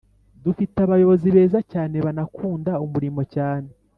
[0.43, 3.69] Dufite abayobozi beza cyane b ‘anakunda umurimo cyane